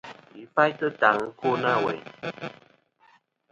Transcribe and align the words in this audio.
Yi 0.35 0.43
faytɨ 0.53 0.87
taŋ 0.99 1.15
ɨkwo 1.27 1.49
nâ 1.61 1.71
weyn. 1.83 1.99